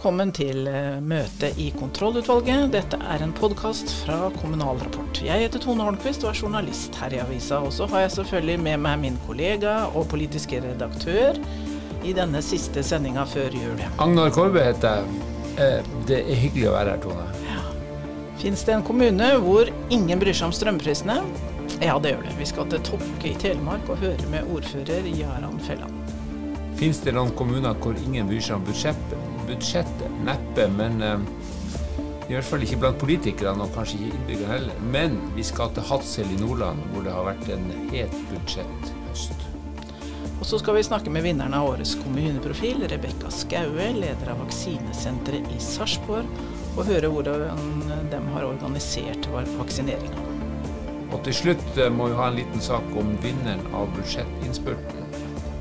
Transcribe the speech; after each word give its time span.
velkommen 0.00 0.30
til 0.32 0.64
eh, 0.64 0.94
møte 1.04 1.50
i 1.60 1.66
kontrollutvalget. 1.76 2.70
Dette 2.72 2.96
er 3.04 3.20
en 3.20 3.34
podkast 3.36 3.90
fra 3.98 4.30
Kommunal 4.38 4.78
Rapport. 4.80 5.18
Jeg 5.20 5.42
heter 5.42 5.60
Tone 5.60 5.84
Holmquist 5.84 6.22
og 6.24 6.30
er 6.30 6.38
journalist 6.40 6.94
her 6.96 7.12
i 7.12 7.18
avisa. 7.20 7.58
Og 7.60 7.74
så 7.76 7.84
har 7.92 8.06
jeg 8.06 8.14
selvfølgelig 8.14 8.62
med 8.64 8.80
meg 8.80 9.02
min 9.02 9.18
kollega 9.26 9.74
og 9.90 10.06
politiske 10.08 10.62
redaktør 10.64 11.36
i 12.00 12.14
denne 12.16 12.40
siste 12.40 12.80
sendinga 12.80 13.26
før 13.28 13.52
jul. 13.52 13.82
Agnar 14.00 14.32
Korbe 14.32 14.62
heter 14.70 15.02
jeg. 15.02 15.26
Eh, 15.66 15.90
det 16.08 16.22
er 16.22 16.40
hyggelig 16.46 16.70
å 16.70 16.72
være 16.78 16.94
her, 16.94 17.02
Tone. 17.04 17.26
Ja. 17.50 17.60
Fins 18.40 18.64
det 18.64 18.78
en 18.78 18.86
kommune 18.88 19.28
hvor 19.44 19.68
ingen 19.92 20.22
bryr 20.22 20.38
seg 20.38 20.48
om 20.48 20.56
strømprisene? 20.56 21.18
Ja, 21.82 21.98
det 22.00 22.14
gjør 22.14 22.24
det. 22.24 22.38
Vi 22.38 22.48
skal 22.48 22.72
til 22.72 22.80
Tokke 22.88 23.34
i 23.34 23.36
Telemark 23.44 23.92
og 23.92 24.00
høre 24.00 24.32
med 24.32 24.48
ordfører 24.48 25.12
Jaran 25.12 25.60
Felland. 25.68 26.16
Fins 26.80 27.04
det 27.04 27.12
noen 27.12 27.36
kommuner 27.36 27.76
hvor 27.84 28.00
ingen 28.00 28.32
bryr 28.32 28.40
seg 28.48 28.56
om 28.56 28.64
budsjettet? 28.64 29.29
Budsjettet? 29.50 30.16
Neppe, 30.24 30.70
men 30.78 31.02
uh, 31.04 31.18
i 32.30 32.36
hvert 32.36 32.46
fall 32.46 32.62
ikke 32.62 32.78
blant 32.78 32.98
politikerne, 33.02 33.66
og 33.66 33.74
kanskje 33.74 33.98
ikke 33.98 34.16
innbyggerne 34.20 34.54
heller. 34.54 34.82
Men 34.94 35.20
vi 35.34 35.44
skal 35.46 35.72
til 35.74 35.86
Hadsel 35.90 36.30
i 36.30 36.38
Nordland, 36.38 36.82
hvor 36.92 37.02
det 37.06 37.14
har 37.14 37.26
vært 37.26 37.48
en 37.50 37.70
het 37.90 38.14
budsjetthøst. 38.30 39.46
Og 40.40 40.46
så 40.48 40.60
skal 40.62 40.78
vi 40.78 40.86
snakke 40.86 41.12
med 41.12 41.26
vinneren 41.26 41.52
av 41.58 41.66
årets 41.68 41.96
kommuneprofil, 42.00 42.86
Rebekka 42.88 43.28
Skaue, 43.34 43.90
leder 43.98 44.30
av 44.32 44.40
vaksinesenteret 44.44 45.50
i 45.52 45.58
Sarpsborg, 45.60 46.30
og 46.78 46.86
høre 46.88 47.10
hvordan 47.12 47.82
de 48.12 48.20
har 48.32 48.46
organisert 48.46 49.26
vaksineringa. 49.34 50.30
Og 51.10 51.18
til 51.26 51.34
slutt 51.34 51.80
eh, 51.82 51.90
må 51.92 52.06
vi 52.12 52.18
ha 52.20 52.30
en 52.30 52.38
liten 52.38 52.62
sak 52.62 52.94
om 52.96 53.10
vinneren 53.24 53.66
av 53.74 53.90
budsjettinnspurten. 53.96 55.10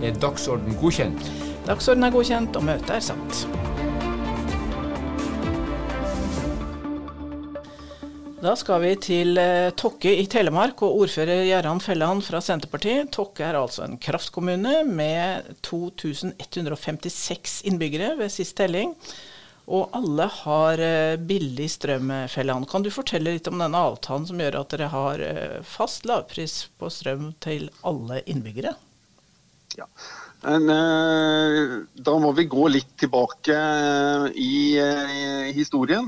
Er 0.06 0.22
dagsorden 0.22 0.78
godkjent? 0.80 1.32
Dagsorden 1.68 2.06
er 2.06 2.14
godkjent, 2.14 2.56
og 2.56 2.70
møtet 2.70 2.96
er 3.00 3.08
satt. 3.10 3.69
Da 8.40 8.54
skal 8.56 8.80
vi 8.80 8.94
til 9.04 9.36
eh, 9.36 9.68
Tokke 9.76 10.14
i 10.16 10.24
Telemark 10.32 10.80
og 10.88 11.02
ordfører 11.04 11.42
Gjerran 11.44 11.82
Felland 11.84 12.24
fra 12.24 12.40
Senterpartiet. 12.40 13.10
Tokke 13.12 13.44
er 13.44 13.58
altså 13.60 13.84
en 13.84 13.98
kraftkommune 14.00 14.78
med 14.88 15.50
2156 15.68 17.58
innbyggere 17.68 18.14
ved 18.22 18.32
sist 18.32 18.56
telling. 18.56 18.96
Og 19.68 19.92
alle 19.92 20.30
har 20.38 20.80
eh, 20.80 21.20
billig 21.20 21.68
strøm, 21.76 22.16
Felland. 22.32 22.64
Kan 22.72 22.88
du 22.88 22.90
fortelle 22.96 23.36
litt 23.36 23.52
om 23.52 23.60
denne 23.60 23.84
avtalen 23.92 24.24
som 24.32 24.40
gjør 24.40 24.62
at 24.62 24.72
dere 24.72 24.88
har 24.96 25.20
eh, 25.20 25.60
fast 25.68 26.08
lavpris 26.08 26.62
på 26.80 26.88
strøm 26.96 27.34
til 27.44 27.68
alle 27.84 28.24
innbyggere? 28.24 28.72
Ja. 29.76 29.92
Men, 30.48 30.72
eh, 30.72 31.80
da 31.92 32.16
må 32.24 32.32
vi 32.40 32.48
gå 32.48 32.72
litt 32.72 32.96
tilbake 33.04 33.52
eh, 33.52 34.32
i, 34.32 34.80
i 34.80 35.52
historien. 35.60 36.08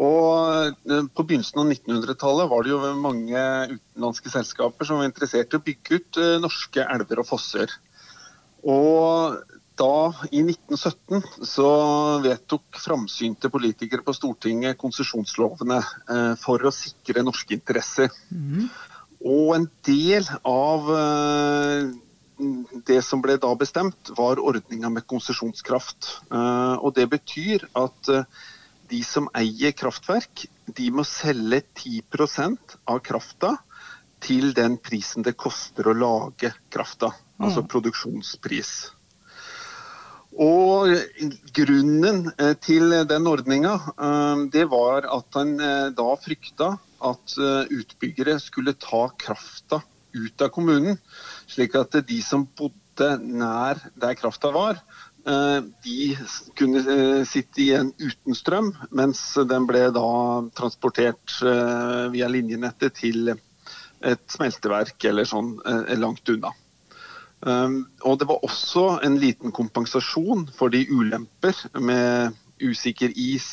Og 0.00 0.72
eh, 0.88 1.06
På 1.12 1.24
begynnelsen 1.26 1.62
av 1.62 1.72
1900-tallet 1.72 2.50
var 2.52 2.64
det 2.64 2.72
jo 2.72 2.82
mange 3.00 3.46
utenlandske 3.74 4.32
selskaper 4.32 4.88
som 4.88 5.00
var 5.00 5.10
interessert 5.10 5.52
i 5.52 5.60
å 5.60 5.64
bygge 5.64 5.98
ut 6.00 6.22
norske 6.42 6.86
elver 6.94 7.22
og 7.22 7.28
fosser. 7.28 7.74
Og 8.62 9.42
da, 9.78 10.12
i 10.30 10.42
1917, 10.44 11.22
så 11.48 11.68
vedtok 12.22 12.78
framsynte 12.78 13.50
politikere 13.52 14.04
på 14.04 14.14
Stortinget 14.16 14.78
konsesjonslovene 14.80 15.80
eh, 15.80 16.32
for 16.40 16.62
å 16.62 16.74
sikre 16.74 17.24
norske 17.24 17.56
interesser. 17.56 18.12
Mm. 18.30 18.68
Og 19.22 19.54
en 19.56 19.68
del 19.86 20.28
av 20.48 20.90
eh, 20.96 21.92
det 22.88 23.00
som 23.06 23.22
ble 23.24 23.38
da 23.40 23.52
bestemt, 23.58 24.12
var 24.18 24.42
ordninga 24.42 24.90
med 24.92 25.06
konsesjonskraft. 25.10 26.16
Eh, 26.28 26.74
og 26.78 26.94
det 26.98 27.08
betyr 27.12 27.66
at 27.78 28.12
eh, 28.12 28.42
de 28.90 29.02
som 29.06 29.28
eier 29.36 29.74
kraftverk, 29.76 30.46
de 30.66 30.88
må 30.94 31.04
selge 31.08 31.62
10% 31.84 32.78
av 32.90 33.02
krafta 33.04 33.56
til 34.22 34.52
den 34.54 34.78
prisen 34.82 35.24
det 35.26 35.34
koster 35.38 35.88
å 35.90 35.96
lage 35.96 36.52
krafta. 36.72 37.12
Altså 37.42 37.64
mm. 37.64 37.70
produksjonspris. 37.72 38.72
Og 40.42 40.92
grunnen 41.56 42.22
eh, 42.38 42.54
til 42.62 42.94
den 43.08 43.28
ordninga, 43.28 43.74
det 44.54 44.64
var 44.72 45.08
at 45.12 45.40
han 45.40 45.56
da 45.96 46.10
frykta 46.22 46.70
at 47.02 47.34
utbyggere 47.74 48.38
skulle 48.40 48.78
ta 48.80 49.08
krafta 49.18 49.82
ut 50.12 50.42
av 50.42 50.52
kommunen. 50.54 50.98
Slik 51.50 51.76
at 51.78 51.96
de 52.08 52.20
som 52.24 52.44
bodde 52.46 53.10
nær 53.22 53.80
der 53.98 54.16
krafta 54.18 54.52
var, 54.54 54.76
eh, 54.76 54.82
de 55.24 56.16
kunne 56.58 56.82
eh, 56.82 57.22
sitte 57.28 57.62
igjen 57.62 57.92
uten 57.98 58.34
strøm, 58.34 58.72
mens 58.90 59.20
den 59.48 59.68
ble 59.68 59.84
da 59.94 60.08
transportert 60.58 61.36
eh, 61.46 62.08
via 62.14 62.30
linjenettet 62.30 62.96
til 62.98 63.32
et 63.32 64.24
smelteverk 64.34 65.04
eller 65.06 65.28
sånn 65.28 65.54
langt 66.02 66.26
unna. 66.32 66.50
Og 67.46 68.16
det 68.18 68.26
var 68.26 68.42
også 68.42 68.82
en 69.06 69.14
liten 69.22 69.54
kompensasjon 69.54 70.48
for 70.56 70.74
de 70.74 70.80
ulemper 70.90 71.54
med 71.78 72.34
usikker 72.58 73.14
is 73.14 73.46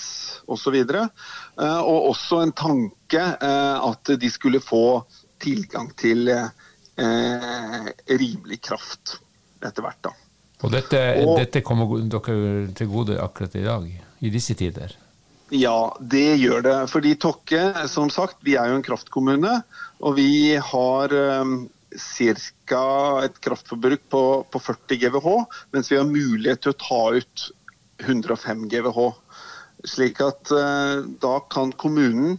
osv. 0.50 0.74
Og, 0.74 0.90
så 0.90 1.70
og 1.86 2.10
også 2.10 2.42
en 2.42 2.56
tanke 2.58 3.22
at 3.46 4.14
de 4.22 4.32
skulle 4.34 4.62
få 4.62 5.04
tilgang 5.42 5.94
til 5.98 6.34
eh, 6.34 7.86
rimelig 8.10 8.62
kraft 8.70 9.20
etter 9.62 9.86
hvert. 9.86 10.02
da. 10.10 10.29
Og 10.60 10.74
dette, 10.74 11.00
og 11.24 11.38
dette, 11.40 11.62
kommer 11.64 12.02
dere 12.12 12.66
til 12.76 12.90
gode 12.92 13.16
akkurat 13.22 13.54
i 13.56 13.64
dag, 13.64 13.86
i 14.20 14.32
disse 14.34 14.58
tider? 14.60 14.96
Ja, 15.56 15.96
det 16.00 16.36
gjør 16.42 16.66
det. 16.66 16.78
Fordi 16.92 17.16
Tokke, 17.18 17.62
som 17.90 18.12
sagt, 18.14 18.42
vi 18.46 18.58
er 18.60 18.70
jo 18.70 18.80
en 18.80 18.86
kraftkommune. 18.86 19.62
Og 20.04 20.18
vi 20.20 20.58
har 20.60 21.16
um, 21.44 21.62
ca. 21.96 22.84
et 23.24 23.40
kraftforbruk 23.42 24.04
på, 24.12 24.24
på, 24.52 24.62
40 24.62 25.00
GWh, 25.02 25.40
mens 25.74 25.90
vi 25.92 25.98
har 25.98 26.12
mulighet 26.12 26.62
til 26.66 26.76
å 26.76 26.80
ta 26.84 27.02
ut 27.18 27.48
105 28.06 28.68
GWh. 28.70 29.10
Slik 29.88 30.22
at 30.22 30.52
uh, 30.52 31.08
da 31.24 31.34
kan 31.50 31.72
kommunen, 31.72 32.38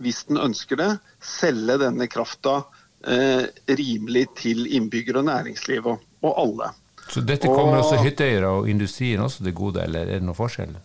hvis 0.00 0.24
den 0.30 0.40
ønsker 0.40 0.80
det, 0.80 0.90
selge 1.20 1.78
denne 1.84 2.08
krafta 2.10 2.62
uh, 2.64 3.44
rimelig 3.68 4.28
til 4.40 4.66
innbyggere 4.66 5.20
og 5.20 5.28
næringsliv 5.30 5.92
og, 5.92 6.04
og 6.24 6.44
alle. 6.46 6.72
Så 7.08 7.22
dette 7.24 7.48
kommer 7.48 7.78
og, 7.78 7.86
også 7.86 8.02
hytteeiere 8.04 8.50
og 8.52 8.68
industrien 8.68 9.22
også 9.24 9.44
til 9.46 9.56
gode, 9.56 9.82
eller 9.84 10.06
er 10.06 10.20
det 10.20 10.26
noen 10.26 10.36
forskjell? 10.36 10.76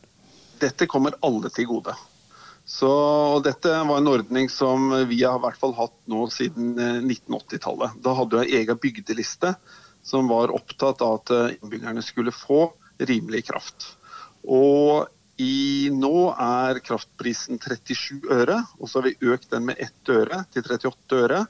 Dette 0.61 0.88
kommer 0.88 1.17
alle 1.25 1.51
til 1.51 1.67
gode. 1.67 1.95
Så 2.66 2.89
Dette 3.44 3.72
var 3.84 3.97
en 4.00 4.07
ordning 4.07 4.47
som 4.50 4.88
vi 5.09 5.23
har 5.23 5.35
i 5.35 5.44
hvert 5.44 5.59
fall 5.59 5.73
hatt 5.75 5.95
nå 6.07 6.28
siden 6.31 6.78
1980-tallet. 6.79 7.97
Eh, 7.97 8.03
da 8.06 8.13
hadde 8.16 8.39
vi 8.39 8.53
en 8.53 8.61
egen 8.61 8.79
bygdeliste 8.85 9.51
som 10.03 10.31
var 10.31 10.53
opptatt 10.56 11.03
av 11.03 11.19
at 11.19 11.34
eh, 11.35 11.57
innbyggerne 11.57 12.03
skulle 12.06 12.31
få 12.35 12.69
rimelig 13.03 13.44
kraft. 13.50 13.90
Og 14.47 15.09
i, 15.44 15.90
nå 15.91 16.29
er 16.40 16.79
kraftprisen 16.85 17.59
37 17.59 18.29
øre, 18.31 18.61
og 18.79 18.88
så 18.88 19.01
har 19.01 19.09
vi 19.09 19.31
økt 19.34 19.50
den 19.51 19.67
med 19.67 19.81
1 19.81 20.13
øre 20.13 20.44
til 20.53 20.63
38 20.63 21.22
øre 21.25 21.44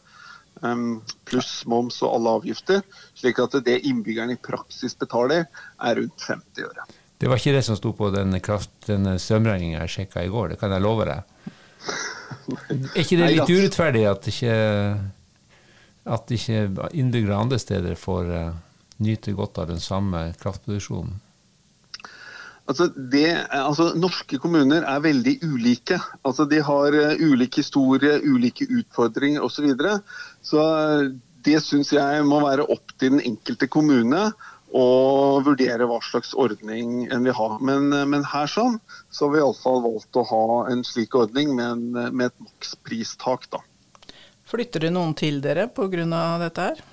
pluss 1.27 1.63
moms 1.69 2.01
og 2.03 2.15
alle 2.15 2.35
avgifter. 2.39 2.83
Slik 3.17 3.39
at 3.43 3.57
det 3.65 3.81
innbyggerne 3.87 4.37
i 4.37 4.41
praksis 4.41 4.95
betaler, 4.99 5.47
er 5.81 5.99
rundt 5.99 6.27
50 6.27 6.67
øre. 6.67 6.87
Det 7.23 7.29
var 7.31 7.39
ikke 7.39 7.55
det 7.55 7.63
som 7.63 7.77
sto 7.79 7.93
på 7.95 8.09
den, 8.11 8.35
den 8.87 9.11
strømregninga 9.19 9.83
jeg 9.85 9.91
sjekka 9.93 10.25
i 10.25 10.31
går, 10.31 10.53
det 10.53 10.59
kan 10.59 10.73
jeg 10.75 10.83
love 10.83 11.05
deg. 11.07 11.51
Er 12.51 13.03
ikke 13.03 13.19
det 13.19 13.29
litt 13.31 13.51
urettferdig 13.51 14.01
at 14.09 14.27
ikke, 14.27 14.55
at 16.17 16.33
ikke 16.35 16.63
innbyggere 16.91 17.37
andre 17.45 17.59
steder 17.61 17.95
får 17.99 18.31
uh, 18.33 18.49
nyte 19.03 19.35
godt 19.37 19.61
av 19.63 19.69
den 19.71 19.79
samme 19.83 20.31
kraftproduksjonen? 20.41 21.21
Altså, 22.63 22.87
det, 22.95 23.27
altså, 23.51 23.89
norske 23.99 24.37
kommuner 24.39 24.85
er 24.87 25.01
veldig 25.03 25.33
ulike. 25.43 25.97
Altså, 26.23 26.45
de 26.47 26.61
har 26.63 26.95
uh, 26.95 27.23
ulik 27.23 27.59
historie, 27.59 28.21
ulike 28.23 28.67
utfordringer 28.67 29.43
osv. 29.43 29.57
Så, 29.57 29.65
videre. 29.67 29.97
Så 30.43 30.63
uh, 30.63 31.11
det 31.43 31.59
syns 31.63 31.91
jeg 31.95 32.25
må 32.27 32.41
være 32.43 32.67
opp 32.71 32.95
til 32.97 33.15
den 33.15 33.23
enkelte 33.33 33.67
kommune 33.71 34.29
å 34.73 34.85
vurdere 35.45 35.85
hva 35.85 35.99
slags 36.01 36.31
ordning 36.39 37.03
en 37.13 37.27
vil 37.27 37.35
ha. 37.37 37.49
Men, 37.61 37.91
uh, 37.93 38.05
men 38.09 38.25
her 38.27 38.49
sånn, 38.49 38.79
så 39.13 39.27
har 39.27 39.35
vi 39.35 39.43
iallfall 39.43 39.83
valgt 39.85 40.19
å 40.19 40.25
ha 40.31 40.45
en 40.71 40.85
slik 40.87 41.15
ordning 41.19 41.55
med, 41.57 41.77
en, 41.77 42.15
med 42.15 42.31
et 42.31 42.47
makspristak. 42.47 43.49
da. 43.53 43.63
Flytter 44.49 44.87
det 44.87 44.93
noen 44.93 45.15
til 45.17 45.39
dere 45.43 45.69
pga. 45.71 46.05
dette 46.41 46.67
her? 46.69 46.83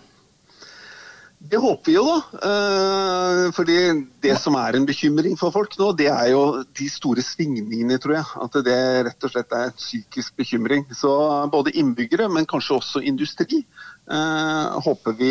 Det 1.43 1.57
håper 1.57 1.89
vi 1.89 1.95
jo, 1.95 2.03
da. 2.05 2.39
Eh, 2.49 3.47
fordi 3.57 3.77
det 4.21 4.35
som 4.39 4.59
er 4.61 4.77
en 4.77 4.85
bekymring 4.85 5.39
for 5.41 5.55
folk 5.55 5.73
nå, 5.81 5.87
det 5.97 6.11
er 6.13 6.27
jo 6.35 6.43
de 6.77 6.89
store 6.93 7.25
svingningene, 7.25 7.97
tror 8.03 8.19
jeg. 8.19 8.27
At 8.45 8.59
det 8.67 8.81
rett 9.07 9.25
og 9.25 9.33
slett 9.33 9.55
er 9.57 9.71
en 9.71 9.79
psykisk 9.79 10.37
bekymring. 10.37 10.85
Så 10.93 11.09
både 11.53 11.73
innbyggere, 11.81 12.29
men 12.29 12.49
kanskje 12.49 12.77
også 12.77 13.01
industri, 13.09 13.63
eh, 13.65 14.81
håper 14.85 15.17
vi 15.17 15.31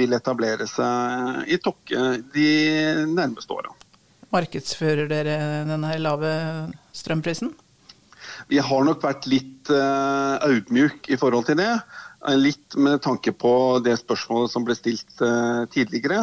vil 0.00 0.16
etablere 0.16 0.64
seg 0.70 1.52
i 1.52 1.60
Tokke 1.60 2.06
de 2.32 2.48
nærmeste 3.12 3.52
åra. 3.52 3.74
markedsfører 4.34 5.06
dere 5.06 5.36
denne 5.68 5.92
lave 6.00 6.30
strømprisen? 6.90 7.52
Vi 8.48 8.58
har 8.58 8.82
nok 8.84 9.04
vært 9.04 9.28
litt 9.30 9.70
audmjuk 9.70 11.06
i 11.08 11.16
forhold 11.20 11.46
til 11.46 11.60
det. 11.60 11.70
Litt 12.24 12.76
med 12.80 13.02
tanke 13.04 13.34
på 13.36 13.80
det 13.84 13.98
spørsmålet 14.00 14.52
som 14.52 14.64
ble 14.64 14.76
stilt 14.78 15.20
uh, 15.20 15.66
tidligere. 15.72 16.22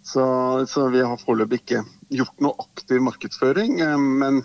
Så, 0.00 0.22
så, 0.70 0.86
vi 0.88 1.02
har 1.04 1.20
foreløpig 1.20 1.60
ikke 1.60 1.82
gjort 2.16 2.40
noe 2.40 2.56
aktiv 2.64 3.02
markedsføring. 3.04 3.82
Uh, 3.84 3.98
men 4.00 4.42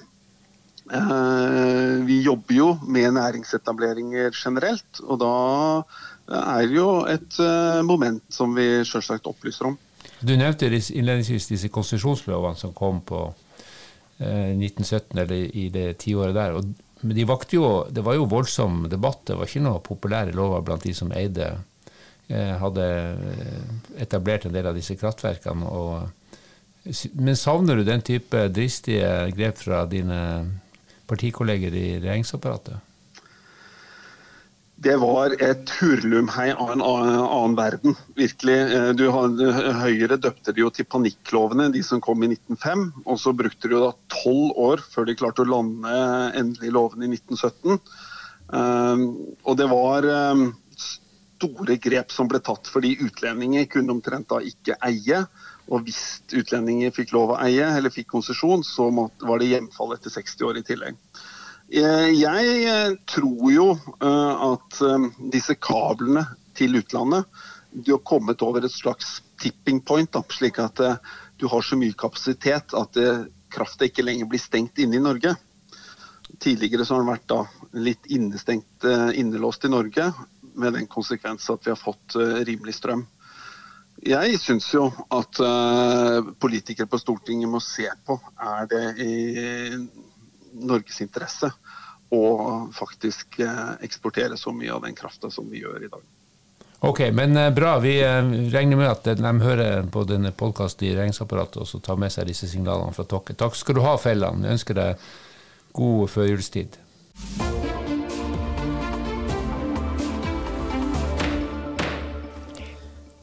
vi 2.05 2.19
jobber 2.21 2.53
jo 2.53 2.65
med 2.85 3.15
næringsetableringer 3.15 4.35
generelt. 4.37 4.99
Og 5.01 5.17
da 5.17 5.31
er 6.29 6.67
det 6.67 6.75
jo 6.75 6.89
et 7.09 7.39
moment 7.87 8.21
som 8.29 8.53
vi 8.53 8.83
selvsagt 8.85 9.25
opplyser 9.25 9.71
om. 9.71 9.79
Du 10.21 10.35
nevnte 10.37 10.69
innledningsvis 10.69 11.49
disse 11.49 11.71
konsesjonslovene 11.73 12.59
som 12.59 12.75
kom 12.77 12.99
på 13.01 13.23
1917, 14.19 15.17
eller 15.23 15.33
i 15.57 15.65
det 15.73 15.87
tiåret 16.05 16.37
der. 16.37 16.53
og 16.59 16.84
men 17.01 17.15
de 17.17 17.25
vakte 17.27 17.57
jo, 17.57 17.69
det 17.91 18.03
var 18.05 18.15
jo 18.17 18.27
voldsom 18.29 18.85
debatt. 18.89 19.25
Det 19.27 19.37
var 19.37 19.49
ikke 19.49 19.63
noe 19.65 19.83
populære 19.83 20.35
lover 20.35 20.63
blant 20.65 20.85
de 20.85 20.93
som 20.95 21.11
eide 21.15 21.49
eh, 22.27 22.53
hadde 22.61 22.85
eh, 22.85 23.73
etablert 24.05 24.47
en 24.47 24.55
del 24.55 24.69
av 24.69 24.77
disse 24.77 24.95
kraftverkene. 24.99 25.67
Og, 25.67 26.07
men 27.19 27.39
savner 27.39 27.77
du 27.77 27.85
den 27.87 28.05
type 28.05 28.47
dristige 28.53 29.11
grep 29.35 29.59
fra 29.59 29.83
dine 29.91 30.19
partikolleger 31.09 31.75
i 31.75 31.87
regjeringsapparatet? 31.99 32.79
Det 34.75 34.95
var 34.99 35.31
et 35.39 35.71
hurlumhei 35.79 36.49
av 36.51 36.73
en 36.73 36.81
annen 36.83 37.53
verden, 37.55 37.95
virkelig. 38.19 38.57
Eh, 38.75 38.89
du 38.97 39.05
Høyre 39.07 40.17
døpte 40.19 40.51
de 40.51 40.65
jo 40.65 40.71
til 40.73 40.87
panikklovene, 40.91 41.69
de 41.71 41.83
som 41.85 42.01
kom 42.03 42.25
i 42.25 42.29
1905. 42.33 42.89
Og 43.05 43.21
så 43.21 43.31
brukte 43.37 43.69
de 43.69 43.77
jo 43.77 43.85
da 43.85 43.93
tolv 44.11 44.51
år 44.59 44.83
før 44.91 45.07
de 45.07 45.15
klarte 45.15 45.45
å 45.45 45.49
lande 45.49 45.95
endelig 46.35 46.73
lovene 46.75 47.07
i 47.07 47.15
1917. 47.15 47.79
Um, 48.45 49.05
og 49.47 49.55
det 49.57 49.65
var 49.71 50.05
um, 50.35 50.43
store 50.77 51.79
grep 51.81 52.11
som 52.13 52.27
ble 52.29 52.37
tatt 52.45 52.69
fordi 52.69 52.93
utlendinger 53.01 53.65
kunne 53.71 53.95
omtrent 53.95 54.27
da 54.29 54.41
ikke 54.43 54.77
eie. 54.85 55.23
Og 55.71 55.87
hvis 55.87 56.19
utlendinger 56.35 56.93
fikk 56.93 57.15
lov 57.15 57.33
å 57.33 57.39
eie 57.47 57.71
eller 57.77 57.93
fikk 57.93 58.11
konsesjon, 58.11 58.61
så 58.67 58.91
var 58.91 59.39
det 59.41 59.53
hjemfall 59.53 59.95
etter 59.95 60.13
60 60.13 60.51
år 60.51 60.59
i 60.59 60.67
tillegg. 60.67 60.99
Eh, 61.75 62.09
jeg 62.15 62.51
eh, 62.69 62.93
tror 63.09 63.49
jo 63.51 63.65
eh, 63.75 64.43
at 64.47 64.77
disse 65.33 65.57
kablene 65.59 66.23
til 66.55 66.77
utlandet 66.79 67.27
de 67.75 67.91
har 67.91 68.05
kommet 68.07 68.39
over 68.45 68.63
et 68.63 68.71
slags 68.71 69.17
tipping 69.41 69.81
point, 69.83 70.07
da, 70.15 70.21
slik 70.31 70.61
at 70.63 70.79
du 71.35 71.49
har 71.51 71.65
så 71.65 71.75
mye 71.75 71.91
kapasitet 71.99 72.71
at 72.79 72.99
krafta 73.51 73.89
ikke 73.89 74.05
lenger 74.05 74.29
blir 74.31 74.39
stengt 74.39 74.79
inne 74.79 74.95
i 74.95 75.01
Norge. 75.03 75.33
Tidligere 76.39 76.87
så 76.87 76.95
har 76.95 77.03
den 77.03 77.11
vært 77.11 77.27
da 77.27 77.41
litt 77.75 78.07
innestengt, 78.07 78.87
innelåst 79.19 79.67
i 79.67 79.73
Norge, 79.73 80.07
med 80.55 80.79
den 80.79 80.87
konsekvens 80.87 81.51
at 81.51 81.67
vi 81.67 81.73
har 81.73 81.81
fått 81.81 82.15
rimelig 82.47 82.77
strøm. 82.79 83.03
Jeg 84.07 84.39
syns 84.39 84.71
jo 84.71 84.87
at 85.11 85.43
politikere 86.39 86.87
på 86.87 87.03
Stortinget 87.03 87.51
må 87.51 87.59
se 87.59 87.91
på 88.07 88.15
er 88.39 88.71
det 88.71 88.85
i 89.03 89.15
Norges 90.55 91.01
interesse 91.03 91.51
å 92.15 92.25
faktisk 92.75 93.39
eh, 93.39 93.71
eksportere 93.85 94.37
så 94.37 94.53
mye 94.53 94.73
av 94.73 94.85
den 94.85 94.95
krafta 94.95 95.31
som 95.31 95.49
vi 95.49 95.63
gjør 95.63 95.87
i 95.87 95.91
dag. 95.91 96.03
Ok, 96.85 96.99
men 97.13 97.37
eh, 97.37 97.53
bra. 97.53 97.77
Vi 97.79 97.95
eh, 98.03 98.31
regner 98.53 98.77
med 98.77 98.91
at 98.91 99.07
de 99.17 99.33
hører 99.41 99.87
på 99.91 100.05
denne 100.07 100.31
podkasten 100.31 100.87
i 100.87 100.93
regjeringsapparatet 100.93 101.63
og 101.63 101.69
så 101.69 101.81
tar 101.83 101.99
med 102.01 102.13
seg 102.13 102.29
disse 102.29 102.49
signalene 102.51 102.93
fra 102.95 103.07
dere. 103.09 103.37
Takk 103.39 103.57
skal 103.57 103.79
du 103.79 103.83
ha, 103.85 103.95
Felland. 104.01 104.45
Jeg 104.45 104.59
ønsker 104.59 104.79
deg 104.81 105.09
god 105.75 106.13
førjulstid. 106.13 106.79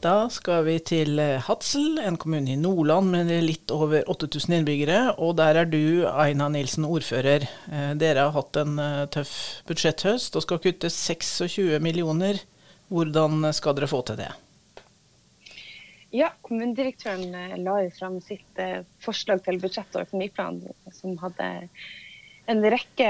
Da 0.03 0.25
skal 0.27 0.65
vi 0.65 0.73
til 0.83 1.15
eh, 1.21 1.39
Hadsel, 1.45 1.95
en 2.03 2.17
kommune 2.19 2.51
i 2.51 2.59
Nordland 2.59 3.13
med 3.13 3.29
litt 3.45 3.71
over 3.71 4.03
8000 4.11 4.57
innbyggere. 4.57 4.97
Og 5.15 5.37
der 5.39 5.61
er 5.61 5.69
du, 5.69 6.03
Aina 6.09 6.49
Nilsen, 6.51 6.83
ordfører. 6.83 7.45
Eh, 7.71 7.93
dere 8.01 8.25
har 8.25 8.35
hatt 8.35 8.59
en 8.59 8.75
eh, 8.83 9.05
tøff 9.15 9.31
budsjetthøst 9.69 10.35
og 10.35 10.43
skal 10.43 10.59
kutte 10.65 10.91
26 10.91 11.79
millioner. 11.79 12.41
Hvordan 12.91 13.47
skal 13.55 13.77
dere 13.77 13.87
få 13.87 14.01
til 14.09 14.19
det? 14.19 14.27
Ja, 16.11 16.33
Kommunedirektøren 16.43 17.63
la 17.63 17.79
jo 17.85 17.93
fram 17.95 18.19
sitt 18.21 18.59
forslag 19.01 19.39
til 19.47 19.55
budsjett 19.63 19.95
og 19.95 20.03
økonomiplan, 20.03 20.59
som 20.93 21.15
hadde 21.23 21.47
en 22.45 22.63
rekke 22.69 23.09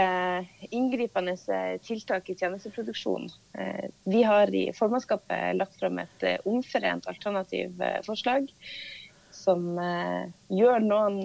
inngripende 0.69 1.35
tiltak 1.81 2.30
i 2.30 2.35
tjenesteproduksjon. 2.35 3.30
Eh, 3.57 3.85
vi 4.03 4.24
har 4.24 4.56
i 4.56 4.74
formannskapet 4.74 5.56
lagt 5.56 5.80
fram 5.80 6.00
et 6.00 6.24
eh, 6.24 6.39
omforent 6.45 7.07
alternativ 7.09 7.81
eh, 7.81 8.00
forslag 8.06 8.51
som 9.33 9.80
gjør 10.53 10.83
noen, 10.85 11.15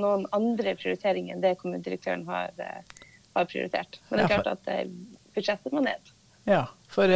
noen 0.00 0.22
andre 0.34 0.72
prioriteringer 0.80 1.34
enn 1.34 1.42
det 1.44 1.58
kommunedirektøren 1.60 2.22
har, 2.24 2.54
har, 2.56 3.44
prioritert. 3.44 3.98
Men 4.08 4.18
det 4.18 4.24
er 4.24 4.40
klart 4.40 4.48
at 4.54 4.88
budsjettet 5.36 5.76
må 5.76 5.82
ned. 5.84 6.08
Ja, 6.48 6.62
for 6.88 7.12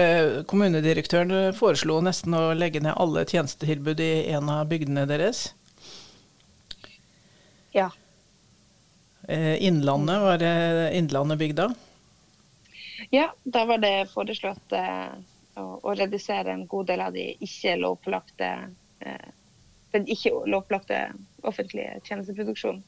kommunedirektøren 0.52 1.56
foreslo 1.56 1.96
nesten 2.05 2.37
å 2.37 2.50
legge 2.52 2.84
ned 2.84 3.00
alle 3.00 3.25
tjenestetilbud 3.25 4.05
i 4.05 4.12
en 4.37 4.52
av 4.52 4.69
bygdene 4.69 5.06
deres. 5.08 5.46
Ja, 7.73 7.88
Eh, 7.88 8.00
Innlandet, 9.66 10.20
var 10.22 10.38
det 10.42 10.54
Innlandet 10.98 11.38
bygda? 11.38 11.68
Ja, 13.10 13.32
da 13.42 13.64
var 13.64 13.78
det 13.82 14.10
foreslått 14.12 14.72
eh, 14.76 15.12
å, 15.58 15.94
redusere 15.94 16.52
en 16.52 16.66
god 16.70 16.90
del 16.90 17.02
av 17.02 17.14
de 17.16 17.30
ikke 17.42 17.76
lovpålagte 17.80 18.50
eh, 19.00 19.28
den 19.90 20.06
ikke 20.06 20.30
lovpålagte 20.46 21.00
offentlige 21.42 21.98
tjenesteproduksjonen. 22.06 22.84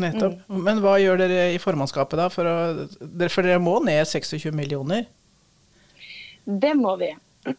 Nettopp. 0.00 0.38
Mm. 0.48 0.62
Men 0.66 0.80
hva 0.82 0.96
gjør 0.98 1.20
dere 1.20 1.50
i 1.54 1.60
formannskapet 1.62 2.18
da? 2.18 2.30
For, 2.32 2.48
å, 2.48 3.28
for 3.28 3.46
dere 3.46 3.60
må 3.62 3.76
ned 3.84 4.02
26 4.08 4.48
millioner? 4.56 5.04
Det 6.44 6.72
må 6.78 6.96
vi. 7.00 7.12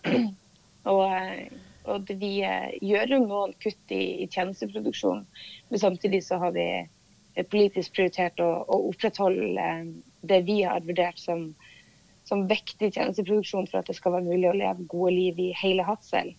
og, 0.95 1.05
og 1.85 2.09
vi 2.09 2.33
gjør 2.41 3.13
jo 3.13 3.21
noen 3.23 3.55
kutt 3.61 3.93
i, 3.93 4.25
i 4.25 4.27
tjenesteproduksjon, 4.27 5.23
men 5.69 5.81
samtidig 5.81 6.25
så 6.25 6.41
har 6.41 6.57
vi 6.57 6.67
politisk 7.43 7.95
prioritert 7.95 8.39
å, 8.39 8.49
å, 8.63 8.79
opprettholde 8.91 9.61
eh, 9.61 9.85
det 10.25 10.41
vi 10.47 10.61
har 10.63 10.83
vurdert 10.85 11.19
som, 11.19 11.49
som 12.27 12.45
viktig 12.49 12.93
tjenesteproduksjon 12.95 13.67
for 13.71 13.81
at 13.81 13.91
det 13.91 13.97
skal 13.97 14.15
være 14.15 14.29
mulig 14.29 14.49
å 14.49 14.57
leve 14.57 14.87
gode 14.91 15.13
liv 15.15 15.41
i 15.43 15.51
hele 15.59 15.85
Hadsel. 15.87 16.33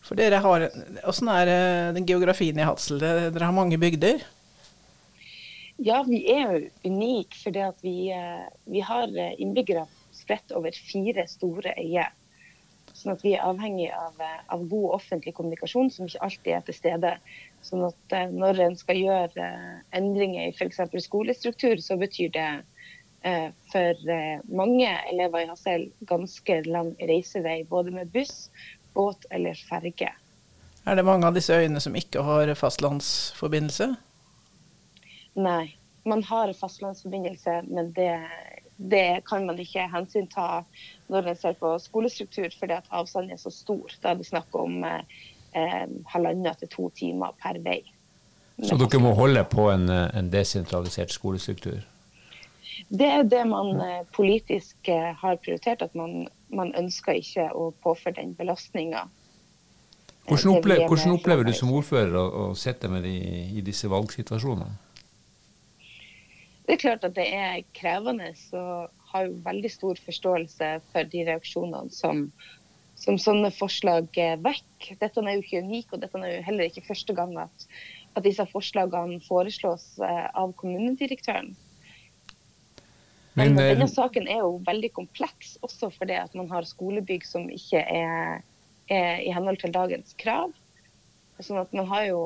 For 0.00 0.16
dere 0.16 0.40
har, 0.40 0.68
Hvordan 1.04 1.32
er 1.34 1.54
eh, 1.54 1.94
den 1.98 2.08
geografien 2.08 2.58
i 2.58 2.66
Hadsel? 2.66 3.02
Dere 3.02 3.44
har 3.44 3.56
mange 3.56 3.80
bygder? 3.80 4.24
Ja, 5.80 6.02
vi 6.04 6.22
er 6.28 6.42
jo 6.44 6.92
unike 6.92 7.36
fordi 7.40 7.66
vi, 7.84 7.96
eh, 8.12 8.46
vi 8.68 8.84
har 8.84 9.12
innbyggere 9.36 9.86
spredt 10.16 10.52
over 10.56 10.76
fire 10.76 11.26
store 11.28 11.76
øyer. 11.76 12.10
Sånn 13.00 13.14
at 13.14 13.22
vi 13.24 13.32
er 13.32 13.46
avhengig 13.48 13.88
av, 13.96 14.18
av, 14.52 14.64
god 14.68 14.96
offentlig 14.98 15.32
kommunikasjon, 15.38 15.88
som 15.94 16.08
ikke 16.08 16.20
alltid 16.26 16.52
er 16.52 16.66
til 16.66 16.76
stede. 16.76 17.12
Sånn 17.64 17.86
at 17.86 18.16
eh, 18.16 18.28
når 18.28 18.60
en 18.66 18.76
skal 18.76 19.00
gjøre 19.00 19.46
eh, 19.46 19.78
endringer 19.96 20.50
i 20.50 20.52
f.eks. 20.52 20.82
skolestruktur, 21.06 21.80
så 21.80 21.96
betyr 22.00 22.34
det 22.34 22.50
eh, 23.24 23.48
for 23.72 24.12
mange 24.52 24.90
elever 25.12 25.46
i 25.46 25.48
Hassel 25.48 25.88
ganske 26.10 26.60
lang 26.68 26.92
reisevei, 27.00 27.62
både 27.70 27.96
med 27.96 28.12
buss, 28.12 28.50
båt 28.92 29.24
eller 29.32 29.56
ferge. 29.70 30.12
Er 30.84 30.96
det 30.96 31.08
mange 31.08 31.28
av 31.28 31.36
disse 31.36 31.56
øyene 31.56 31.80
som 31.80 31.96
ikke 31.96 32.24
har 32.24 32.52
fastlandsforbindelse? 32.56 33.94
Nei, 35.40 35.72
man 36.04 36.24
har 36.28 36.52
fastlandsforbindelse, 36.56 37.62
men 37.68 37.92
det, 37.96 38.12
det 38.80 39.22
kan 39.28 39.44
man 39.46 39.58
ikke 39.60 39.84
hensynta 39.92 40.64
når 41.12 41.32
en 41.32 41.36
ser 41.36 41.56
på 41.60 41.74
skolestruktur, 41.82 42.48
fordi 42.58 42.78
at 42.78 42.88
avstanden 42.90 43.34
er 43.36 43.40
så 43.40 43.52
stor. 43.52 43.92
Da 44.02 44.12
er 44.12 44.20
det 44.20 44.28
snakk 44.30 44.54
om 44.56 44.84
eh, 44.84 45.86
halvannen 46.14 46.54
til 46.60 46.72
to 46.72 46.88
timer 46.96 47.36
per 47.42 47.60
vei. 47.64 47.82
Så 48.64 48.76
dere 48.80 49.00
må 49.00 49.12
holde 49.16 49.44
på 49.48 49.70
en, 49.72 49.88
en 49.88 50.32
desentralisert 50.32 51.12
skolestruktur? 51.12 51.80
Det 52.88 53.06
er 53.06 53.22
det 53.22 53.44
man 53.48 53.76
eh, 53.84 54.02
politisk 54.16 54.88
eh, 54.88 55.12
har 55.16 55.36
prioritert, 55.44 55.82
at 55.82 55.94
man, 55.94 56.26
man 56.48 56.72
ønsker 56.78 57.20
ikke 57.20 57.50
å 57.52 57.70
påføre 57.84 58.16
den 58.16 58.34
belastninga. 58.34 59.06
Hvordan, 60.28 60.56
opplever, 60.56 60.86
hvordan 60.88 61.16
opplever 61.16 61.48
du 61.48 61.52
som 61.56 61.72
ordfører 61.74 62.16
å, 62.16 62.24
å 62.28 62.44
sitte 62.58 62.88
med 62.92 63.04
de, 63.04 63.14
i 63.56 63.64
disse 63.66 63.88
valgsituasjonene? 63.90 64.72
Det 66.70 66.76
er 66.76 66.82
klart 66.84 67.02
at 67.02 67.16
det 67.16 67.24
er 67.34 67.64
krevende, 67.74 68.28
og 68.54 68.90
har 69.10 69.24
jo 69.26 69.38
veldig 69.42 69.70
stor 69.74 69.98
forståelse 70.06 70.66
for 70.92 71.08
de 71.10 71.22
reaksjonene 71.26 71.90
som, 71.90 72.20
som 72.94 73.16
sånne 73.18 73.48
forslag 73.50 74.06
vekk. 74.44 74.92
Dette 75.00 75.24
er 75.24 75.34
jo 75.34 75.42
ikke 75.42 75.64
unik, 75.66 75.88
og 75.90 76.04
dette 76.04 76.20
er 76.20 76.36
jo 76.36 76.44
heller 76.46 76.70
ikke 76.70 76.84
første 76.86 77.16
gang 77.18 77.34
at, 77.42 77.64
at 78.14 78.22
disse 78.22 78.46
forslagene 78.52 79.18
foreslås 79.24 79.88
eh, 79.98 80.28
av 80.30 80.52
kommunedirektøren. 80.62 81.56
Men, 83.34 83.56
Men 83.56 83.58
denne 83.58 83.90
saken 83.90 84.30
er 84.30 84.44
jo 84.44 84.54
veldig 84.70 84.92
kompleks, 84.94 85.56
også 85.66 85.90
fordi 85.96 86.20
at 86.22 86.38
man 86.38 86.54
har 86.54 86.70
skolebygg 86.70 87.26
som 87.26 87.50
ikke 87.50 87.82
er, 87.82 88.46
er 88.86 89.26
i 89.26 89.34
henhold 89.34 89.58
til 89.64 89.74
dagens 89.74 90.14
krav. 90.22 90.54
Sånn 91.42 91.58
at 91.64 91.74
man 91.74 91.90
har 91.90 92.06
jo 92.12 92.22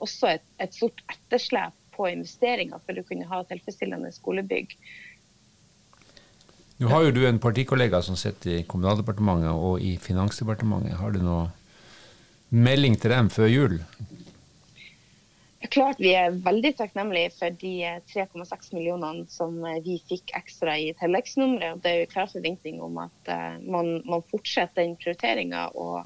også 0.00 0.38
et, 0.38 0.50
et 0.64 0.80
stort 0.80 1.04
etterslep 1.12 1.76
på 1.94 2.08
investeringer 2.10 2.82
for 2.84 2.98
å 2.98 3.06
kunne 3.08 3.28
ha 3.30 3.42
tilfredsstillende 3.48 4.12
skolebygg. 4.14 4.76
Nå 6.82 6.88
har 6.90 7.04
jo 7.06 7.12
du 7.14 7.20
en 7.28 7.38
partikollega 7.38 8.00
som 8.02 8.16
sitter 8.18 8.56
i 8.58 8.62
Kommunaldepartementet 8.66 9.52
og 9.54 9.82
i 9.84 9.94
Finansdepartementet. 10.02 10.96
Har 10.98 11.12
du 11.14 11.20
noe 11.22 11.50
melding 12.50 12.96
til 12.98 13.14
dem 13.14 13.30
før 13.30 13.50
jul? 13.50 13.76
Klart 15.72 16.00
Vi 16.02 16.10
er 16.18 16.34
veldig 16.42 16.72
takknemlige 16.76 17.30
for 17.36 17.54
de 17.62 17.76
3,6 18.10 18.72
millionene 18.74 19.28
som 19.30 19.54
vi 19.84 20.00
fikk 20.08 20.34
ekstra 20.36 20.74
i 20.74 20.90
tilleggsnummeret. 20.98 21.78
Det 21.84 21.92
er 21.92 22.00
jo 22.00 22.10
klar 22.10 22.28
forventning 22.32 22.82
om 22.82 22.98
at 23.04 23.30
eh, 23.30 23.60
man, 23.62 23.94
man 24.08 24.26
fortsetter 24.32 24.82
den 24.82 24.98
prioriteringa, 24.98 25.68
og 25.78 26.02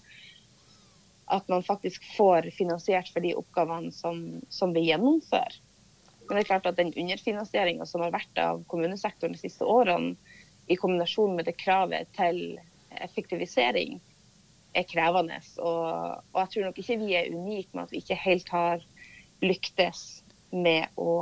at 1.32 1.48
man 1.48 1.64
faktisk 1.66 2.04
får 2.18 2.50
finansiert 2.54 3.08
for 3.10 3.24
de 3.24 3.32
oppgavene 3.38 3.90
som, 3.96 4.20
som 4.52 4.76
vi 4.76 4.86
gjennomfører. 4.90 5.56
Men 6.26 6.38
det 6.38 6.42
er 6.44 6.50
klart 6.50 6.66
at 6.66 6.78
den 6.78 6.92
underfinansieringa 6.96 7.86
som 7.86 8.02
har 8.02 8.14
vært 8.14 8.40
av 8.42 8.64
kommunesektoren 8.70 9.36
de 9.36 9.40
siste 9.40 9.66
årene, 9.66 10.16
i 10.66 10.74
kombinasjon 10.74 11.36
med 11.38 11.46
det 11.46 11.54
kravet 11.60 12.08
til 12.16 12.58
effektivisering 12.90 14.00
er 14.74 14.86
krevende. 14.90 15.38
Og, 15.62 16.22
og, 16.32 16.38
jeg 16.40 16.52
tror 16.52 16.68
nok 16.68 16.80
ikke 16.82 16.98
vi 17.04 17.14
er 17.14 17.32
unike 17.32 17.70
med 17.72 17.86
at 17.86 17.94
vi 17.94 18.02
ikke 18.02 18.18
helt 18.24 18.50
har 18.50 18.82
lyktes 19.44 20.04
med 20.50 20.90
å, 20.98 21.20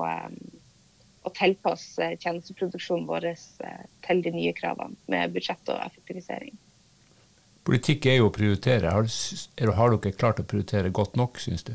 å 1.25 1.33
tilpasse 1.37 2.11
tjenesteproduksjonen 2.23 3.09
vår 3.09 3.31
eh, 3.33 3.85
til 4.07 4.23
de 4.25 4.33
nye 4.35 4.55
kravene 4.57 4.97
med 5.13 5.35
budsjett 5.35 5.73
og 5.73 5.83
effektivisering. 5.85 6.57
Politikk 7.65 8.07
er 8.11 8.21
jo 8.21 8.29
å 8.29 8.35
prioritere. 8.35 8.93
Har, 8.93 9.09
har 9.79 9.95
dere 9.95 10.17
klart 10.17 10.43
å 10.43 10.49
prioritere 10.49 10.93
godt 10.95 11.17
nok, 11.17 11.41
syns 11.41 11.65
du? 11.65 11.73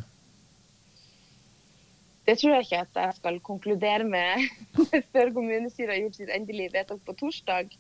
Det 2.29 2.35
tror 2.37 2.51
jeg 2.53 2.67
ikke 2.67 2.83
at 2.83 2.97
jeg 3.01 3.13
skal 3.17 3.37
konkludere 3.41 4.05
med 4.05 4.43
før 5.15 5.31
kommunestyret 5.33 5.95
har 5.95 6.01
gjort 6.03 6.17
sitt 6.19 6.29
endelige 6.29 6.75
vedtak 6.75 6.99
på 7.07 7.15
torsdag. 7.17 7.71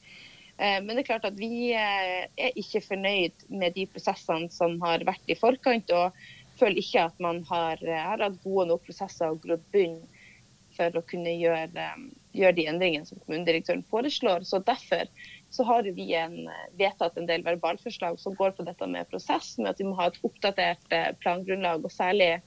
Eh, 0.57 0.79
men 0.81 0.95
det 0.95 1.03
er 1.03 1.09
klart 1.11 1.27
at 1.29 1.37
vi 1.37 1.69
eh, 1.77 2.23
er 2.33 2.57
ikke 2.57 2.81
fornøyd 2.87 3.45
med 3.61 3.77
de 3.77 3.85
prosessene 3.93 4.49
som 4.49 4.79
har 4.81 5.05
vært 5.05 5.29
i 5.29 5.37
forkant, 5.37 5.93
og 5.93 6.17
føler 6.57 6.81
ikke 6.81 7.03
at 7.11 7.21
man 7.21 7.43
har, 7.51 7.83
eh, 7.85 8.01
har 8.07 8.25
hatt 8.25 8.39
gode 8.41 8.71
nok 8.71 8.87
prosesser 8.87 9.29
og 9.29 9.43
grodd 9.45 9.67
bunn 9.75 9.99
for 10.73 10.97
å 10.97 11.05
kunne 11.05 11.35
gjøre, 11.35 11.85
gjøre, 12.33 12.57
de 12.57 12.65
endringene 12.71 13.05
som 13.05 13.21
kommunedirektøren 13.21 13.85
foreslår. 13.91 14.47
Så 14.49 14.63
Derfor 14.65 15.05
så 15.53 15.67
har 15.69 15.85
vi 15.93 16.07
en, 16.17 16.39
vedtatt 16.79 17.21
en 17.21 17.29
del 17.29 17.45
verbalforslag 17.45 18.17
som 18.17 18.33
går 18.39 18.57
på 18.57 18.65
dette 18.65 18.87
med 18.89 19.11
prosess, 19.13 19.59
med 19.61 19.75
at 19.75 19.83
vi 19.83 19.91
må 19.91 19.99
ha 19.99 20.09
et 20.09 20.23
oppdatert 20.25 20.97
plangrunnlag. 21.21 21.85
og 21.85 21.93
særlig 21.93 22.39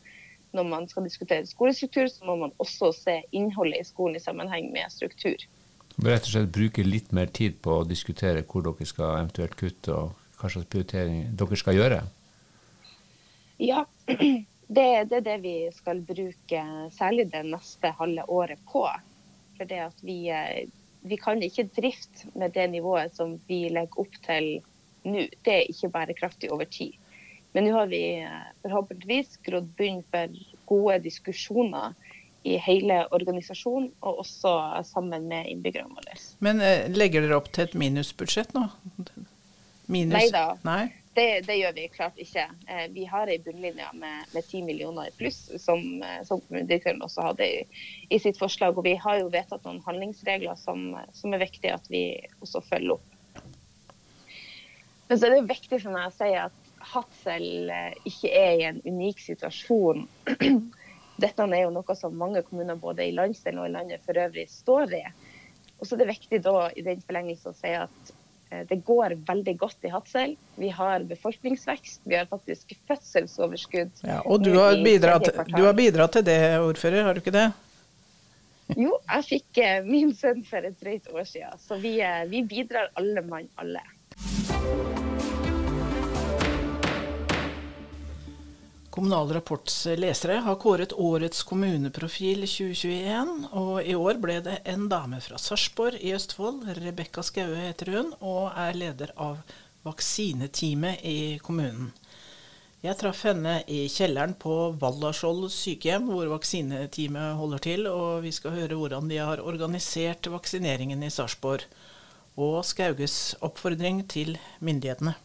når 0.53 0.69
man 0.69 0.89
skal 0.89 1.07
diskutere 1.07 1.49
skolestruktur, 1.49 2.07
så 2.13 2.25
må 2.29 2.37
man 2.45 2.55
også 2.63 2.93
se 2.97 3.19
innholdet 3.33 3.81
i 3.81 3.89
skolen 3.89 4.17
i 4.19 4.23
sammenheng 4.23 4.71
med 4.73 4.93
struktur. 4.93 5.47
Rett 6.03 6.25
og 6.25 6.33
slett 6.33 6.53
bruke 6.55 6.85
litt 6.87 7.13
mer 7.13 7.29
tid 7.33 7.59
på 7.65 7.81
å 7.81 7.87
diskutere 7.89 8.45
hvor 8.49 8.65
dere 8.65 8.89
skal 8.89 9.19
eventuelt 9.19 9.57
kutte, 9.61 9.97
og 9.97 10.39
hva 10.41 10.51
slags 10.51 10.69
prioritering 10.73 11.25
dere 11.39 11.59
skal 11.61 11.79
gjøre? 11.79 12.03
Ja, 13.63 13.85
det, 14.77 14.87
det, 15.11 15.19
er 15.21 15.27
det 15.27 15.39
vi 15.45 15.57
skal 15.77 16.03
bruke 16.07 16.63
særlig 16.97 17.29
det 17.33 17.45
neste 17.53 17.93
halve 17.99 18.25
året 18.33 18.63
på. 18.73 18.87
For 19.59 19.69
det 19.69 19.83
at 19.85 20.05
vi, 20.05 20.19
eh, 20.33 20.65
vi 21.07 21.21
kan 21.21 21.43
ikke 21.45 21.69
drifte 21.77 22.33
med 22.35 22.57
det 22.57 22.71
nivået 22.73 23.15
som 23.17 23.37
vi 23.49 23.67
legger 23.71 24.05
opp 24.05 24.19
til 24.27 24.55
nå. 25.05 25.29
Det 25.45 25.55
er 25.55 25.71
ikke 25.71 25.93
bærekraftig 25.93 26.51
over 26.55 26.69
tid. 26.71 26.97
Men 27.53 27.69
nå 27.69 27.75
har 27.77 27.91
vi 27.91 28.03
eh, 28.23 28.49
forhåpentligvis 28.65 29.37
grodd 29.45 29.69
bunn 29.77 30.01
for 30.13 30.41
gode 30.71 30.99
diskusjoner 31.05 31.93
i 32.49 32.57
hele 32.59 33.05
organisasjonen, 33.15 33.93
og 34.01 34.25
også 34.25 34.55
sammen 34.89 35.29
med 35.31 35.51
innbyggerne 35.53 35.93
våre. 35.95 36.17
Men 36.43 36.65
eh, 36.65 36.89
legger 36.91 37.27
dere 37.27 37.39
opp 37.39 37.53
til 37.53 37.69
et 37.69 37.77
minusbudsjett 37.79 38.57
nå? 38.57 38.67
Minus? 39.93 40.17
Neida. 40.17 40.49
Nei 40.67 40.89
det, 41.13 41.43
det, 41.45 41.59
gjør 41.61 41.75
vi 41.77 41.83
klart 41.93 42.21
ikke. 42.21 42.47
Eh, 42.73 42.87
vi 42.95 43.05
har 43.05 43.29
ei 43.29 43.37
bunnlinje 43.45 43.89
med, 43.93 44.29
med 44.33 44.47
10 44.47 44.63
millioner 44.65 45.11
i 45.11 45.15
pluss, 45.17 45.43
som, 45.61 45.83
som 46.25 46.41
kommunedirektøren 46.47 47.05
også 47.05 47.27
hadde 47.27 47.49
i, 47.49 47.83
i, 48.09 48.17
sitt 48.23 48.41
forslag. 48.41 48.79
Og 48.81 48.87
vi 48.89 48.95
har 48.97 49.21
jo 49.21 49.29
vedtatt 49.33 49.67
noen 49.69 49.83
handlingsregler 49.85 50.57
som, 50.57 50.95
som 51.13 51.37
er 51.37 51.45
viktig 51.45 51.75
at 51.75 51.91
vi 51.93 52.07
også 52.41 52.65
følger 52.65 52.97
opp. 52.97 53.45
Men 55.11 55.21
så 55.21 55.29
er 55.29 55.37
det 55.37 55.51
viktig 55.51 55.83
for 55.83 55.93
meg 55.93 56.09
å 56.09 56.17
si 56.17 56.31
at 56.41 56.62
Hadsel 56.93 57.71
eh, 57.71 57.93
ikke 58.09 58.31
er 58.37 58.55
i 58.57 58.65
en 58.69 58.81
unik 58.87 59.21
situasjon. 59.23 60.07
Dette 61.23 61.45
er 61.47 61.63
jo 61.63 61.75
noe 61.75 61.97
som 61.99 62.17
mange 62.19 62.43
kommuner 62.47 62.79
både 62.81 63.07
i 63.07 63.15
landsdelen 63.15 63.63
og 63.63 63.69
i 63.69 63.77
landet 63.77 64.03
for 64.07 64.19
øvrig 64.19 64.49
står 64.51 64.97
i. 64.99 65.05
Og 65.79 65.87
så 65.87 65.97
er 65.97 66.03
det 66.03 66.13
viktig 66.13 66.43
da 66.45 66.69
i 66.79 66.85
den 66.87 67.01
forlengelse 67.05 67.53
å 67.53 67.57
si 67.59 67.73
at 67.77 68.13
eh, 68.51 68.65
det 68.71 68.81
går 68.87 69.17
veldig 69.29 69.57
godt 69.61 69.89
i 69.89 69.93
Hadsel. 69.93 70.37
Vi 70.59 70.71
har 70.75 71.07
befolkningsvekst, 71.11 72.03
vi 72.09 72.19
har 72.19 72.29
faktisk 72.31 72.75
fødselsoverskudd. 72.91 74.05
Ja, 74.07 74.21
og 74.25 74.45
du 74.45 74.55
har, 74.59 74.79
bidratt, 74.83 75.31
du 75.51 75.63
har, 75.63 75.77
bidratt, 75.79 76.19
til 76.19 76.27
det, 76.27 76.41
ordfører, 76.63 77.07
har 77.07 77.19
du 77.19 77.23
ikke 77.23 77.35
det? 77.35 77.49
Jo, 78.79 78.95
jeg 78.97 79.29
fikk 79.29 79.59
eh, 79.63 79.81
min 79.87 80.15
sønn 80.17 80.45
for 80.49 80.65
et 80.65 80.79
drøyt 80.81 81.11
år 81.13 81.27
siden, 81.29 81.59
så 81.61 81.79
vi, 81.83 81.99
vi 82.31 82.47
bidrar 82.49 82.93
alle 82.99 83.27
mann 83.27 83.51
alle. 83.61 83.83
Kommunal 88.93 89.29
Rapports 89.33 89.87
lesere 89.97 90.35
har 90.45 90.59
kåret 90.61 90.91
årets 90.93 91.43
kommuneprofil 91.49 92.43
2021, 92.45 93.31
og 93.57 93.87
i 93.89 93.95
år 93.97 94.19
ble 94.21 94.35
det 94.45 94.59
en 94.69 94.85
dame 94.93 95.17
fra 95.25 95.39
Sarpsborg 95.41 95.97
i 95.97 96.13
Østfold. 96.13 96.67
Rebekka 96.77 97.25
Skaue 97.25 97.57
heter 97.57 97.89
hun, 97.95 98.11
og 98.21 98.51
er 98.53 98.77
leder 98.77 99.15
av 99.17 99.41
vaksineteamet 99.89 101.01
i 101.09 101.17
kommunen. 101.41 101.89
Jeg 102.85 103.01
traff 103.01 103.25
henne 103.31 103.63
i 103.65 103.87
kjelleren 103.89 104.37
på 104.37 104.59
Valderskjold 104.85 105.49
sykehjem, 105.57 106.13
hvor 106.13 106.29
vaksineteamet 106.35 107.41
holder 107.41 107.65
til, 107.71 107.89
og 107.89 108.21
vi 108.29 108.37
skal 108.37 108.59
høre 108.61 108.77
hvordan 108.77 109.09
de 109.09 109.25
har 109.25 109.41
organisert 109.41 110.29
vaksineringen 110.37 111.01
i 111.01 111.15
Sarpsborg, 111.17 111.65
og 112.37 112.61
Skauges 112.61 113.39
oppfordring 113.41 114.05
til 114.13 114.37
myndighetene. 114.61 115.17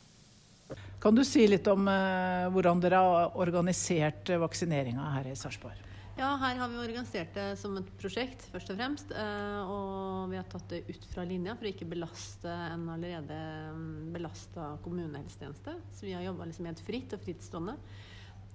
Kan 1.08 1.16
du 1.16 1.24
si 1.24 1.46
litt 1.48 1.64
om 1.72 1.86
uh, 1.88 2.50
hvordan 2.52 2.82
dere 2.84 2.98
har 3.00 3.36
organisert 3.40 4.28
vaksineringa 4.42 5.06
her 5.14 5.30
i 5.32 5.36
Sarpsborg? 5.40 5.78
Ja, 6.18 6.34
her 6.42 6.58
har 6.60 6.68
vi 6.68 6.82
organisert 6.82 7.32
det 7.32 7.46
som 7.62 7.78
et 7.80 7.94
prosjekt, 8.02 8.44
først 8.52 8.74
og 8.74 8.76
fremst. 8.76 9.14
Uh, 9.16 9.72
og 9.72 10.34
vi 10.34 10.36
har 10.36 10.50
tatt 10.52 10.66
det 10.74 10.82
ut 10.90 11.08
fra 11.14 11.24
linja 11.24 11.56
for 11.56 11.64
å 11.64 11.72
ikke 11.72 11.88
belaste 11.94 12.52
en 12.74 12.84
allerede 12.92 13.40
um, 13.72 13.88
belasta 14.18 14.74
kommunehelsetjeneste. 14.84 15.78
Så 15.96 16.10
vi 16.10 16.18
har 16.18 16.28
jobba 16.28 16.50
liksom 16.52 16.68
helt 16.68 16.84
fritt 16.90 17.16
og 17.16 17.24
frittstående. 17.24 17.78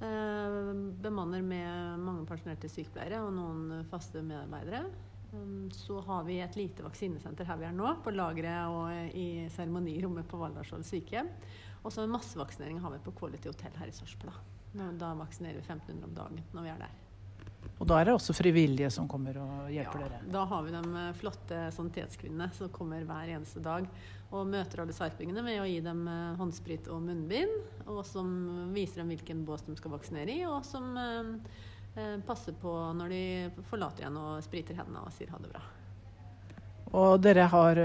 Bemanner 0.02 1.40
med 1.46 2.04
mange 2.04 2.28
pensjonerte 2.28 2.68
sykepleiere 2.68 3.24
og 3.24 3.32
noen 3.38 3.84
faste 3.88 4.20
medarbeidere. 4.20 4.84
Så 5.72 6.02
har 6.04 6.28
vi 6.28 6.42
et 6.44 6.56
lite 6.60 6.84
vaksinesenter 6.84 7.48
her 7.48 7.62
vi 7.62 7.70
er 7.70 7.76
nå, 7.76 7.94
på 8.04 8.12
lageret 8.12 8.76
og 8.76 9.14
i 9.16 9.46
seremonirommet 9.54 10.28
på 10.28 10.40
Valderskjold 10.42 10.84
sykehjem. 10.84 11.30
Og 11.82 11.92
så 11.94 12.06
massevaksinering 12.06 12.80
har 12.82 12.94
vi 12.94 13.02
på 13.04 13.14
Quality 13.18 13.50
Hotel 13.50 13.78
her 13.80 13.90
i 13.90 13.94
Sarpsborg. 13.94 14.38
Da 14.72 15.12
vaksinerer 15.18 15.58
vi 15.60 15.64
1500 15.66 16.08
om 16.08 16.14
dagen 16.16 16.44
når 16.54 16.66
vi 16.66 16.72
er 16.72 16.84
der. 16.86 16.98
Og 17.82 17.86
da 17.90 17.98
er 17.98 18.06
det 18.06 18.14
også 18.14 18.34
frivillige 18.34 18.90
som 18.94 19.08
kommer 19.10 19.36
og 19.42 19.70
hjelper 19.72 20.04
ja, 20.04 20.08
dere? 20.08 20.32
Da 20.34 20.44
har 20.50 20.62
vi 20.66 20.74
de 20.74 20.82
eh, 21.00 21.14
flotte 21.18 21.60
sanitetskvinnene 21.74 22.48
som 22.54 22.70
kommer 22.74 23.02
hver 23.06 23.32
eneste 23.34 23.62
dag 23.62 23.88
og 24.32 24.48
møter 24.48 24.82
alle 24.82 24.94
sarpingene 24.96 25.44
med 25.44 25.60
å 25.60 25.68
gi 25.68 25.78
dem 25.84 26.06
eh, 26.08 26.32
håndsprit 26.38 26.88
og 26.92 27.02
munnbind. 27.04 27.52
Og 27.90 28.02
som 28.06 28.30
viser 28.74 29.02
dem 29.02 29.12
hvilken 29.12 29.44
bås 29.48 29.64
de 29.66 29.76
skal 29.78 29.94
vaksinere 29.96 30.32
i, 30.32 30.40
og 30.48 30.64
som 30.66 30.96
eh, 30.98 31.30
eh, 31.96 32.16
passer 32.26 32.56
på 32.58 32.72
når 32.98 33.12
de 33.12 33.22
forlater 33.70 34.06
igjen 34.06 34.18
og 34.20 34.42
spriter 34.46 34.78
hendene 34.78 35.04
og 35.04 35.14
sier 35.16 35.32
ha 35.34 35.40
det 35.42 35.52
bra. 35.52 35.64
Og 36.92 37.14
dere 37.24 37.46
har 37.48 37.78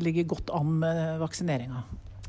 ligget 0.00 0.28
godt 0.30 0.48
an 0.56 0.70
med 0.80 1.18
vaksineringa? 1.20 1.82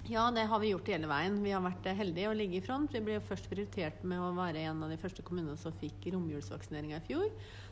Ja, 0.07 0.31
det 0.31 0.43
har 0.45 0.59
vi 0.61 0.69
gjort 0.69 0.89
hele 0.91 1.07
veien. 1.09 1.39
Vi 1.41 1.49
har 1.49 1.63
vært 1.65 1.87
heldige 1.97 2.29
å 2.29 2.35
ligge 2.37 2.59
i 2.59 2.61
front. 2.61 2.91
Vi 2.93 2.99
ble 3.01 3.15
først 3.25 3.47
prioritert 3.49 4.03
med 4.05 4.21
å 4.21 4.35
være 4.37 4.61
en 4.69 4.83
av 4.85 4.91
de 4.93 4.99
første 5.01 5.25
kommunene 5.25 5.57
som 5.57 5.73
fikk 5.73 6.11
romjulsvaksineringa 6.13 6.99
i 6.99 7.05
fjor. 7.07 7.25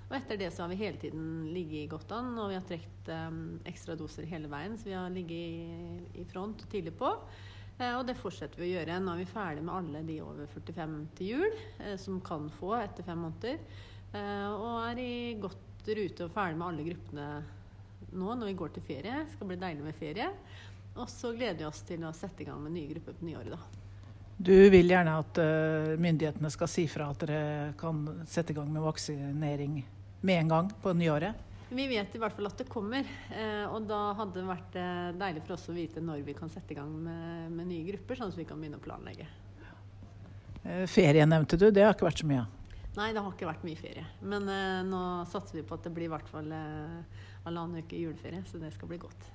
Og 0.08 0.16
etter 0.18 0.40
det 0.42 0.50
så 0.50 0.64
har 0.64 0.72
vi 0.72 0.80
hele 0.80 0.98
tiden 0.98 1.52
ligget 1.54 1.92
godt 1.92 2.16
an, 2.18 2.32
og 2.42 2.50
vi 2.50 2.58
har 2.58 2.66
trukket 2.66 3.12
um, 3.14 3.38
ekstra 3.70 3.94
doser 4.00 4.26
hele 4.32 4.50
veien. 4.50 4.80
Så 4.82 4.90
vi 4.90 4.98
har 4.98 5.14
ligget 5.14 5.46
i, 5.46 6.24
i 6.24 6.26
front 6.34 6.66
tidlig 6.74 6.96
på. 6.98 7.14
Eh, 7.78 7.94
og 7.94 8.08
det 8.10 8.18
fortsetter 8.18 8.64
vi 8.64 8.72
å 8.72 8.74
gjøre. 8.80 8.98
Nå 8.98 9.14
er 9.14 9.22
vi 9.22 9.30
ferdig 9.30 9.70
med 9.70 9.78
alle 9.78 10.06
de 10.10 10.20
over 10.26 10.50
45 10.58 11.00
til 11.20 11.34
jul, 11.36 11.58
eh, 11.86 11.98
som 12.02 12.18
kan 12.26 12.50
få 12.58 12.74
etter 12.82 13.06
fem 13.06 13.28
måneder. 13.28 13.62
Eh, 14.10 14.50
og 14.50 14.80
er 14.88 15.06
i 15.06 15.14
godt 15.42 15.86
rute 15.86 16.26
og 16.26 16.34
ferdig 16.34 16.58
med 16.58 16.72
alle 16.72 16.90
gruppene 16.90 17.34
nå 18.14 18.36
når 18.38 18.52
vi 18.52 18.58
går 18.58 18.74
til 18.74 18.86
ferie. 18.86 19.24
Det 19.24 19.36
skal 19.36 19.50
bli 19.50 19.62
deilig 19.62 19.86
med 19.86 19.98
ferie. 19.98 20.30
Og 20.94 21.10
så 21.10 21.32
gleder 21.34 21.64
vi 21.64 21.70
oss 21.70 21.82
til 21.88 22.04
å 22.06 22.14
sette 22.16 22.44
i 22.44 22.48
gang 22.48 22.60
med 22.62 22.76
nye 22.76 22.92
grupper 22.92 23.18
på 23.18 23.26
nyåret, 23.30 23.56
da. 23.56 23.82
Du 24.44 24.56
vil 24.74 24.90
gjerne 24.90 25.14
at 25.22 25.40
uh, 25.40 25.94
myndighetene 26.02 26.50
skal 26.52 26.70
si 26.70 26.88
fra 26.90 27.08
at 27.14 27.22
dere 27.22 27.74
kan 27.80 28.02
sette 28.30 28.52
i 28.52 28.58
gang 28.58 28.72
med 28.74 28.84
vaksinering 28.84 29.78
med 30.24 30.40
en 30.40 30.54
gang 30.54 30.72
på 30.82 30.94
nyåret? 30.98 31.50
Vi 31.74 31.86
vet 31.90 32.16
i 32.16 32.20
hvert 32.22 32.36
fall 32.38 32.48
at 32.48 32.60
det 32.62 32.68
kommer. 32.70 33.08
Eh, 33.34 33.64
og 33.66 33.88
da 33.90 34.00
hadde 34.20 34.38
det 34.38 34.44
vært 34.46 34.76
eh, 34.78 35.08
deilig 35.18 35.42
for 35.48 35.56
oss 35.56 35.70
å 35.72 35.74
vite 35.74 36.04
når 36.06 36.22
vi 36.28 36.36
kan 36.38 36.52
sette 36.54 36.76
i 36.76 36.78
gang 36.78 36.92
med, 36.92 37.48
med 37.56 37.70
nye 37.72 37.88
grupper, 37.88 38.20
sånn 38.20 38.30
at 38.30 38.38
vi 38.38 38.46
kan 38.46 38.62
begynne 38.62 38.78
å 38.78 38.84
planlegge. 38.84 39.26
Eh, 40.64 40.84
ferie 40.88 41.26
nevnte 41.26 41.58
du, 41.58 41.72
det 41.74 41.84
har 41.84 41.96
ikke 41.96 42.08
vært 42.08 42.22
så 42.22 42.30
mye? 42.30 42.46
Nei, 42.94 43.10
det 43.10 43.24
har 43.26 43.32
ikke 43.34 43.50
vært 43.50 43.66
mye 43.66 43.80
ferie. 43.80 44.06
Men 44.22 44.46
eh, 44.54 44.82
nå 44.86 45.02
satser 45.32 45.60
vi 45.60 45.66
på 45.68 45.80
at 45.80 45.88
det 45.88 45.94
blir 45.96 46.08
i 46.08 46.14
hvert 46.14 46.30
fall 46.30 46.52
eh, 46.54 47.24
halvannen 47.48 47.82
uke 47.82 48.00
juleferie, 48.00 48.44
så 48.48 48.62
det 48.62 48.70
skal 48.76 48.92
bli 48.92 49.02
godt. 49.02 49.32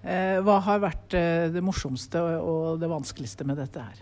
Eh, 0.00 0.38
hva 0.40 0.60
har 0.64 0.80
vært 0.80 1.16
eh, 1.18 1.48
det 1.52 1.60
morsomste 1.64 2.22
og 2.40 2.80
det 2.80 2.88
vanskeligste 2.88 3.44
med 3.48 3.60
dette 3.60 3.82
her? 3.84 3.98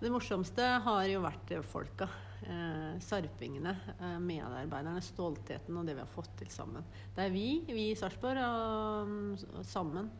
Det 0.00 0.12
morsomste 0.12 0.64
har 0.84 1.04
jo 1.08 1.20
vært 1.24 1.52
folka. 1.68 2.08
Eh, 2.44 3.00
sarpingene, 3.00 3.76
eh, 4.00 4.16
medarbeiderne, 4.20 5.00
stoltheten 5.00 5.76
og 5.80 5.86
det 5.86 5.94
vi 5.96 6.02
har 6.02 6.10
fått 6.12 6.32
til 6.40 6.50
sammen. 6.52 6.84
Det 7.14 7.24
er 7.24 7.32
vi, 7.32 7.48
vi 7.68 7.90
i 7.90 7.96
Sarpsborg, 7.96 8.40
og 8.44 9.64
sammen. 9.64 10.10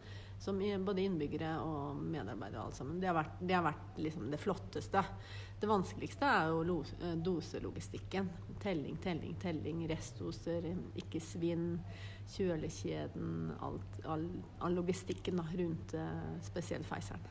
Som 0.40 0.58
både 0.84 1.04
innbyggere 1.04 1.54
og 1.62 2.00
medarbeidere 2.00 2.64
alle 2.64 2.76
sammen. 2.76 2.98
Det 3.00 3.08
har 3.08 3.16
vært, 3.16 3.36
det, 3.40 3.54
har 3.54 3.64
vært 3.64 4.00
liksom 4.00 4.30
det 4.32 4.40
flotteste. 4.40 5.04
Det 5.64 5.70
vanskeligste 5.70 6.28
er 6.28 6.50
jo 6.52 6.74
eh, 6.84 7.12
doselogistikken. 7.24 8.26
Telling, 8.60 8.98
telling, 9.00 9.32
telling. 9.40 9.78
Restdoser, 9.88 10.66
ikke 11.00 11.22
svinn. 11.24 11.78
Kjølekjeden. 12.34 13.54
Alt, 13.64 13.96
all, 14.04 14.26
all 14.60 14.76
logistikken 14.76 15.40
da, 15.40 15.46
rundt 15.56 15.94
eh, 15.96 16.26
spesielt 16.44 16.84
Feiseren. 16.84 17.24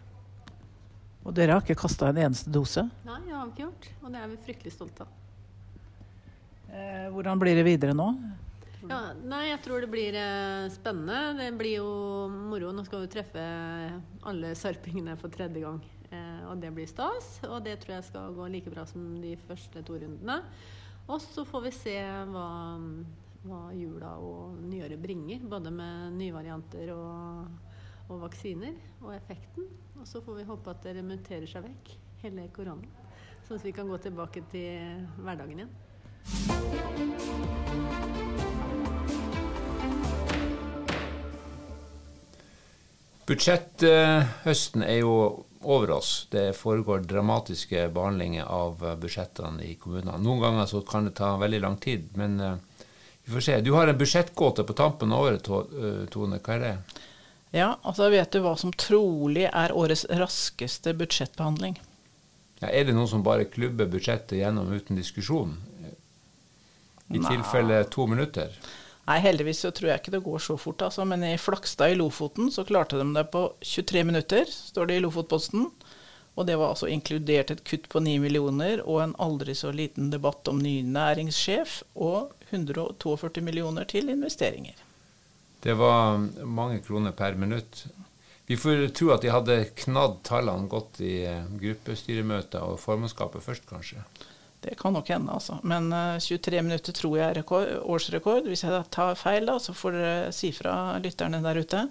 Og 1.22 1.38
dere 1.38 1.54
har 1.54 1.62
ikke 1.62 1.78
kasta 1.84 2.10
en 2.10 2.24
eneste 2.26 2.50
dose? 2.50 2.88
Nei, 3.06 3.20
det 3.28 3.38
har 3.38 3.46
vi 3.46 3.54
ikke 3.54 3.68
gjort. 3.68 3.90
Og 4.02 4.10
det 4.16 4.24
er 4.24 4.34
vi 4.34 4.42
fryktelig 4.50 4.74
stolte 4.80 5.06
av. 5.06 5.14
Eh, 6.74 7.08
hvordan 7.14 7.46
blir 7.46 7.62
det 7.62 7.70
videre 7.70 7.94
nå? 7.94 8.10
Ja, 8.90 9.04
nei, 9.22 9.44
jeg 9.52 9.62
tror 9.62 9.86
det 9.86 9.94
blir 9.94 10.18
eh, 10.18 10.72
spennende. 10.74 11.36
Det 11.38 11.54
blir 11.62 11.84
jo 11.84 11.90
moro. 12.34 12.74
Nå 12.74 12.90
skal 12.90 13.06
vi 13.06 13.14
treffe 13.14 13.46
alle 14.26 14.58
sarpingene 14.58 15.22
for 15.22 15.30
tredje 15.38 15.62
gang. 15.70 15.84
Eh, 16.44 16.52
og 16.52 16.62
det 16.62 16.76
blir 16.76 16.90
stas. 16.92 17.40
Og 17.48 17.64
det 17.66 17.80
tror 17.82 17.98
jeg 17.98 18.10
skal 18.12 18.38
gå 18.38 18.48
like 18.52 18.74
bra 18.74 18.86
som 18.90 19.16
de 19.24 19.36
første 19.48 19.84
to 19.88 19.98
rundene. 19.98 20.42
Og 21.08 21.20
så 21.24 21.44
får 21.48 21.66
vi 21.66 21.76
se 21.76 21.98
hva, 22.32 22.48
hva 23.44 23.62
jula 23.76 24.16
og 24.20 24.60
nyåret 24.68 25.02
bringer. 25.02 25.44
Både 25.50 25.72
med 25.74 26.20
nye 26.20 26.36
varianter 26.36 26.94
og 26.96 27.72
og 28.12 28.22
vaksiner 28.22 28.74
og 29.02 29.16
effekten. 29.16 29.64
Og 30.00 30.08
så 30.08 30.22
får 30.22 30.42
vi 30.42 30.44
håpe 30.48 30.74
at 30.74 30.84
det 30.84 31.06
muterer 31.06 31.48
seg 31.50 31.66
vekk, 31.68 31.94
hele 32.24 32.48
koronaen. 32.56 32.90
Sånn 33.48 33.60
at 33.60 33.66
vi 33.68 33.74
kan 33.76 33.90
gå 33.90 33.98
tilbake 34.04 34.44
til 34.52 35.04
hverdagen 35.20 35.64
igjen. 35.64 35.74
Budsjetthøsten 43.24 44.84
er 44.84 45.00
jo 45.00 45.16
over 45.64 45.92
oss. 45.92 46.28
Det 46.32 46.54
foregår 46.58 47.06
dramatiske 47.08 47.88
behandlinger 47.96 48.46
av 48.46 48.84
budsjettene 49.02 49.64
i 49.64 49.76
kommunene. 49.80 50.18
Noen 50.22 50.42
ganger 50.44 50.70
så 50.70 50.82
kan 50.88 51.08
det 51.10 51.16
ta 51.20 51.36
veldig 51.38 51.62
lang 51.64 51.78
tid, 51.82 52.10
men 52.20 52.40
uh, 52.42 52.56
vi 53.24 53.32
får 53.32 53.42
se. 53.42 53.62
Du 53.62 53.72
har 53.72 53.88
en 53.88 53.98
budsjettgåte 53.98 54.64
på 54.64 54.74
tampen 54.74 55.14
av 55.14 55.24
året, 55.24 55.48
eh, 55.50 56.06
Tone. 56.12 56.40
Hva 56.44 56.56
er 56.58 56.60
det? 56.60 56.74
Ja, 57.56 57.78
altså 57.82 58.10
vet 58.10 58.34
du 58.34 58.42
hva 58.44 58.56
som 58.60 58.74
trolig 58.74 59.46
er 59.48 59.72
årets 59.78 60.06
raskeste 60.10 60.96
budsjettbehandling? 60.98 61.78
Ja, 62.60 62.68
er 62.68 62.88
det 62.88 62.96
noen 62.98 63.08
som 63.08 63.24
bare 63.24 63.46
klubber 63.46 63.88
budsjettet 63.88 64.40
gjennom 64.40 64.72
uten 64.74 65.00
diskusjon? 65.00 65.56
I 67.14 67.20
Nei. 67.20 67.30
tilfelle 67.30 67.84
to 67.94 68.08
minutter? 68.10 68.52
Nei, 69.04 69.18
heldigvis 69.20 69.66
så 69.66 69.72
tror 69.76 69.90
jeg 69.90 70.00
ikke 70.00 70.14
det 70.14 70.24
går 70.24 70.44
så 70.46 70.56
fort. 70.60 70.84
Altså. 70.86 71.04
Men 71.08 71.26
i 71.28 71.36
Flakstad 71.42 71.92
i 71.92 71.98
Lofoten 72.00 72.52
så 72.54 72.64
klarte 72.68 73.00
de 73.00 73.08
det 73.16 73.26
på 73.34 73.50
23 73.60 74.06
minutter, 74.08 74.48
står 74.48 74.88
det 74.90 75.00
i 75.00 75.04
Lofotposten. 75.04 75.68
Og 76.34 76.48
det 76.48 76.56
var 76.58 76.72
altså 76.74 76.88
inkludert 76.90 77.52
et 77.54 77.62
kutt 77.68 77.86
på 77.92 78.02
9 78.02 78.16
millioner 78.24 78.82
og 78.88 79.04
en 79.04 79.18
aldri 79.22 79.54
så 79.58 79.70
liten 79.76 80.10
debatt 80.10 80.48
om 80.50 80.62
ny 80.64 80.80
næringssjef 80.88 81.84
og 81.94 82.32
142 82.50 83.44
millioner 83.46 83.86
til 83.90 84.10
investeringer. 84.10 84.80
Det 85.64 85.76
var 85.78 86.18
mange 86.44 86.82
kroner 86.84 87.14
per 87.16 87.38
minutt. 87.40 87.86
Vi 88.50 88.58
får 88.60 88.90
tro 88.98 89.14
at 89.14 89.24
de 89.24 89.32
hadde 89.32 89.60
knadd 89.86 90.18
tallene 90.28 90.68
godt 90.72 91.00
i 91.06 91.22
gruppestyremøter 91.62 92.66
og 92.66 92.82
formannskapet 92.82 93.46
først, 93.46 93.68
kanskje. 93.70 94.02
Det 94.64 94.78
kan 94.80 94.96
nok 94.96 95.10
hende, 95.12 95.34
altså. 95.36 95.58
Men 95.68 95.92
uh, 95.94 96.16
eh, 96.16 96.24
23 96.24 96.62
minutter 96.64 96.96
tror 96.96 97.18
jeg 97.20 97.26
er 97.30 97.40
rekord, 97.42 97.72
årsrekord. 97.84 98.48
Hvis 98.48 98.64
jeg 98.64 98.86
tar 98.94 99.18
feil, 99.20 99.48
da, 99.50 99.58
så 99.60 99.76
får 99.76 99.98
dere 99.98 100.36
si 100.36 100.54
fra 100.56 100.76
lytterne 101.04 101.44
der 101.44 101.60
ute. 101.60 101.88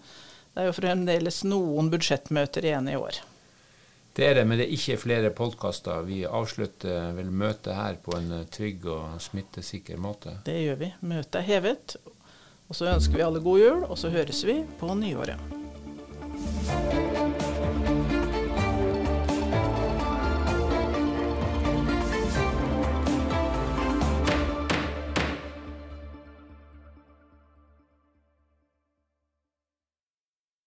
Det 0.52 0.64
er 0.64 0.68
jo 0.68 0.76
fremdeles 0.76 1.42
noen 1.48 1.88
budsjettmøter 1.92 2.66
igjen 2.68 2.90
i 2.92 2.96
år. 3.00 3.20
Det 4.12 4.26
er 4.26 4.34
det, 4.36 4.44
men 4.44 4.60
det 4.60 4.66
er 4.66 4.74
ikke 4.76 4.98
flere 5.00 5.30
podkaster. 5.32 6.02
Vi 6.04 6.18
avslutter 6.28 7.14
vel 7.16 7.30
møtet 7.32 7.72
her 7.78 7.96
på 8.04 8.12
en 8.18 8.28
eh, 8.42 8.48
trygg 8.52 8.84
og 8.92 9.16
smittesikker 9.24 10.00
måte. 10.00 10.36
Det 10.44 10.58
gjør 10.66 10.82
vi. 10.84 10.90
Møtet 11.14 11.40
er 11.40 11.48
hevet. 11.48 11.96
Og 12.68 12.76
så 12.76 12.90
ønsker 12.92 13.16
vi 13.20 13.24
alle 13.24 13.40
god 13.44 13.60
jul, 13.60 13.82
og 13.88 13.98
så 14.00 14.12
høres 14.12 14.44
vi 14.48 14.60
på 14.80 14.92
nyåret. 15.00 15.40